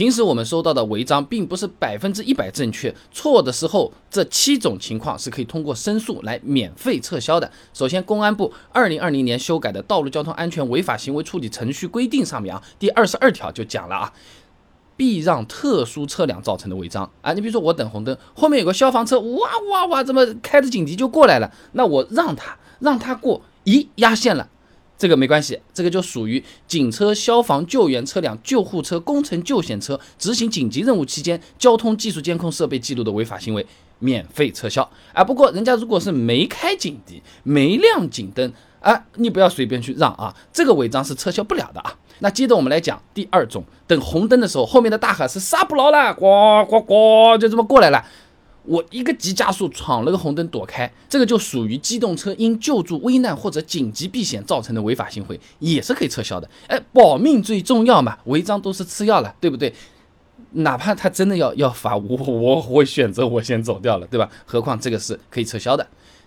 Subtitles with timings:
[0.00, 7.52] 平时我们收到的违章并不是百分之一百正确，错的时候，这七种情况是可以通过申诉来免费撤销的。
[7.74, 14.12] 首先，公安部二零二零年修改的《道路交通安全违法行为处理程序规定》上面啊，第二十二条就讲了啊，
[14.96, 17.34] 避让特殊车辆造成的违章啊。
[17.34, 24.48] 你比如说我等红灯，后面有个消防车，哇哇哇，这么开着警笛就过来了，那我让他让他过，咦，压线了。
[25.00, 33.66] 这个没关系，这个就属于警车、消防救援车辆、救护车、工程救险车执行紧急任务期间交通技术监控设备记录的违法行为，
[33.98, 34.86] 免费撤销。
[35.14, 41.96] 啊，不过人家如果是没开警笛、没亮警灯，啊，你不要随便去让啊，这个违章是撤销不了的啊。
[42.18, 48.04] 那接着我们来讲第二种，等红灯的时候，后面的大海是刹不牢了，呱呱呱，就这么过来了。
[48.70, 56.48] 我一个急加速闯了个红灯躲开，这个就属于机动车因救助危难或者紧急避险造成的违法行为，也是可以撤销的。
[56.68, 59.74] 哎，保命最重要嘛，违章都是次要了，对不对？
[60.52, 64.30] 哪怕他真的要要罚我，我会选择我先走掉了，对吧？
[64.46, 65.84] 何况这个是可以撤销的。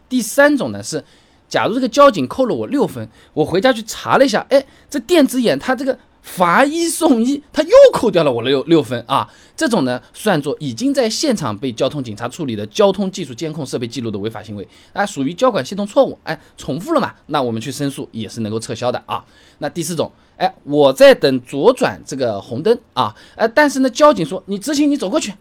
[0.09, 1.01] 第三种呢是，
[1.47, 5.97] 假如这个交警扣了我六分，我回家去查了一下，哎，这电子眼它这个。
[6.23, 9.29] 罚一送一，他又扣掉了我六六分啊！
[9.55, 17.13] 这种呢，算作已经在现场被交通警察处理的交通技术监控设备记录的违法行为，啊，属于交管系统错误，哎，重复了嘛？
[17.27, 19.23] 那我们去申诉也是能够撤销的啊。
[19.59, 25.33] 那第四种，哎，我在等左转这个红灯啊，哎，但是呢，交警说你直行，你走过去。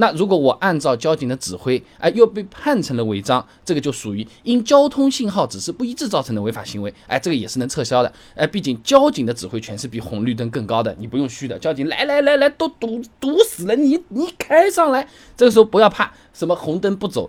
[0.00, 17.28] 那如果我按照交警的指挥，哎，又被判成了违章，这个就属于因交通信号指示不一致造成的违法行为，哎，这个也是能撤销的，哎，毕竟交警的指挥权是比红绿灯更高的，你不用虚的，交警来来来来，都堵堵死了，你你开上来，这个时候不要怕什么红灯不走，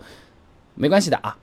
[0.76, 1.38] 没关系的啊。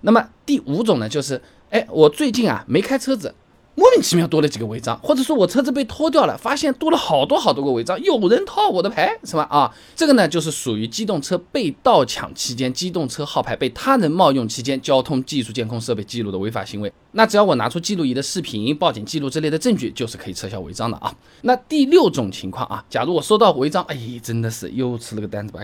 [0.00, 3.34] 那么第五种呢，就是，哎，我最近啊没开车子。
[3.74, 9.44] 莫名其妙多了几个违章，或者说我车子被拖掉了，发现多了好多好多个违章，有人套我的牌是吧？
[9.50, 16.92] 啊，这个呢就是属于机动车被盗抢期间，机动车号牌被他人冒用期间，交通技术监控设备记录的违法行为。
[17.12, 21.14] 那只要我拿出记录仪的视频、报警记录之类的证据，就是可以撤销违章的啊。
[21.40, 25.60] 那第六种情况啊，假如我收到违章，哎，真的是又吃了个单子吧？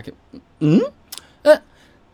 [0.61, 0.79] 嗯，
[1.43, 1.61] 呃，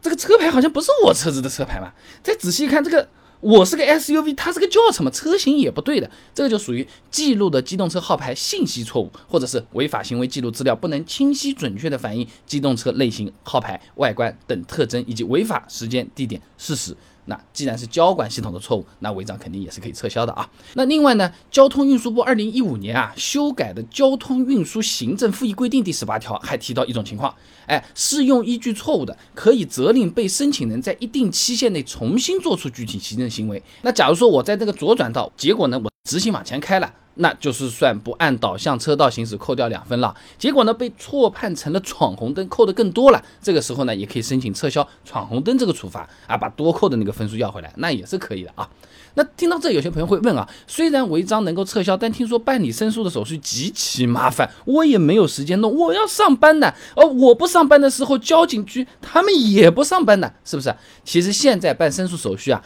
[0.01, 1.93] 这个车牌好像不是我车子的车牌嘛？
[2.21, 3.07] 再仔细一看这个。
[3.41, 16.95] 我是个 SUV，它是个轿车嘛，车型也不对的，这个就属于记录的机动车号牌信息错误，或者是违法行为记录资料不能清晰准确的反映机动车类型、号牌、外观等特征以及违法时间、地点、事实。
[17.25, 20.49] 那既然是交管系统的错误，那违章肯定也是可以撤销的啊。
[20.75, 27.33] 那另外呢，交通运输部二零一五年啊修改的《交通运输行政复议规定》第十八条还提到一种情况，
[27.65, 33.61] 哎，适用依据错误的，可以责令被申请人在一定期限内重新做出具体行政行为。
[33.81, 36.93] 那假如说我在这个左转道，结果呢我直行往前开了。
[37.15, 40.15] 那就是算不按导向车道行驶，扣掉两分了。
[40.37, 43.23] 结果呢，被错判成了闯红灯，扣的更多了。
[43.41, 48.69] 这个时候呢，也可以申请撤销闯红灯这个处罚啊，把多扣的那个分数要回来，那也是可以的啊。
[49.17, 56.75] 那听到这，有些朋友会问啊，虽然违章能够撤销，但听说办理申诉的手续极其麻烦，我也没有时间弄，我要上班的。
[56.95, 60.75] 而我不上班的时候，交警局他们也不上班的，是不是？
[61.05, 62.61] 其实现在办申诉手续啊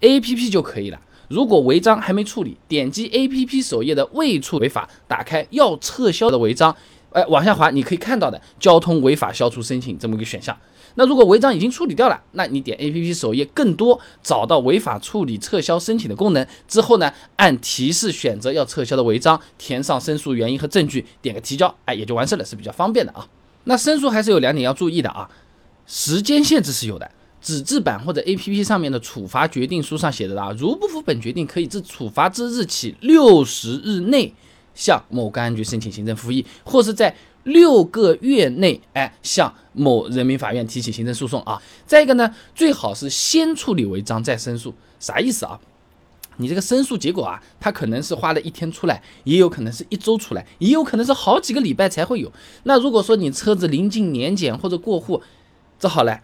[0.00, 0.98] ，A P P 就可以了。
[1.32, 6.76] 如果违章还没处理，点击 A P P 首页的未处违法，打开要撤销的违章，
[7.10, 10.54] 哎，往下滑，你可以看到的交通违法消除申请这么一个选项。
[10.96, 23.26] 那如果违章已经处理掉了，那你点 A P P 首页更多，找到违法处理撤销申请的功能之后呢，按提示选择要撤销的违章，填上申诉原因和证据，点个提交，哎，也就完事了，是比较方便的啊。
[23.64, 25.30] 那申诉还是有两点要注意的啊，
[25.86, 27.10] 时间限制是有的。
[27.42, 34.32] 纸质版或者 A P P 上面的处罚决定书上写的啊，如不服本决定，可以自处罚之日起六十日内
[34.74, 41.60] 向某公安局申请行政复议，或是在六个月内哎向某人民法院提起行政诉讼啊。
[41.84, 45.58] 再一个呢，最好是先处理违章再申诉，啥意思啊？
[46.36, 52.32] 你这个申诉结果啊，它可能是花了一天出来，也有可能是一周出来，也有可能是好几个礼拜才会有。
[52.62, 55.20] 那如果说你车子临近年检或者过户，
[55.80, 56.20] 这好了。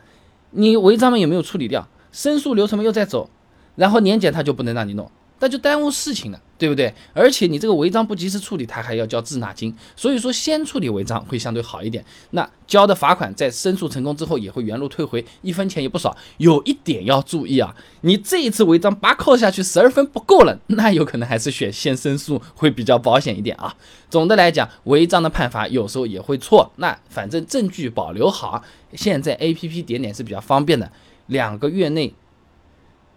[0.50, 1.89] 你违章们有没有处理掉？
[2.11, 3.29] 申诉流程嘛又在走，
[3.77, 5.11] 然后年检他就不能让你弄，
[5.41, 6.93] 那就耽误事情了，对不对？
[7.14, 12.05] 而且你这个违章不及时处理，他还要交滞纳金，所以说先处理违章会相对好一点。
[12.32, 16.14] 那交的罚款在申诉成功之后也会原路退回，一分钱也不少。
[16.38, 23.75] 有一点要注意啊，你这一次违章八扣下去十二分不够了，那有可能还是选先申诉会比较保险一点啊。
[24.10, 28.62] 总的来讲，违章的判罚有时候也会错，那反正证据保留好。
[28.94, 30.90] 现在 A P P 点点是比较方便的，
[31.26, 32.14] 两个月内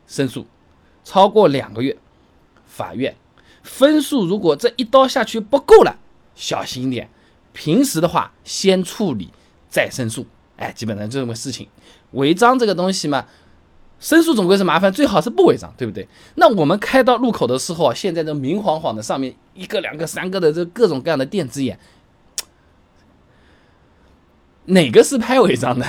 [0.05, 0.45] 申诉，
[1.03, 1.97] 超过两个月，
[2.65, 3.15] 法院
[3.63, 5.97] 分数如果这一刀下去不够了，
[6.35, 7.09] 小心一点，
[7.53, 9.29] 平时的话先处理
[9.69, 10.25] 再申诉，
[10.57, 11.67] 哎，基本上这么个事情。
[12.11, 13.25] 违章这个东西嘛，
[13.99, 16.07] 申诉总归是麻烦，最好是不违章，对不对？
[16.35, 21.79] 那我们开到路口的时候，现在这明晃晃的，上面一个、两个、三个的这各种各样的电子眼，
[24.65, 25.85] 哪个是拍违章的？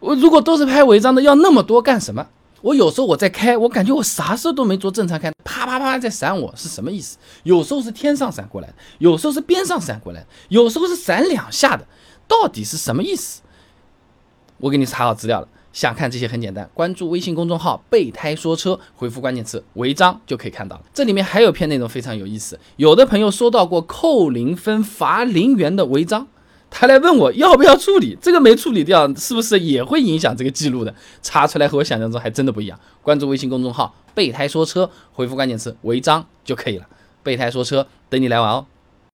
[0.00, 2.28] 我如果都是拍违章的，要那么多干什么？
[2.64, 7.18] 我有时候我在开，我感觉我啥事都没做，正常开，啪啪啪在闪，我是什么意思？
[7.42, 11.86] 有时候是天上闪过来，有时候是边上闪过来，有时候是闪两下的，
[12.26, 13.42] 到底是什么意思？
[14.56, 20.84] 我给你查好资料了，想看这些很简单，关注微信公众号“备胎说车”，回复关键词“违章”就可以看到了。
[20.94, 26.28] 这里面还有篇内容非常有意思，有的朋友收到过扣零分、罚零元的违章，
[26.76, 30.92] 他来问我要不要处理，这个没处理掉，是不是也会影响这个记录的？
[31.22, 32.76] 查出来和我想象中还真的不一样。
[33.00, 36.86] 关注微信公众号“备胎说车”，回复关键词“违章”就可以了。
[37.22, 38.66] 备胎说车，等你来玩哦。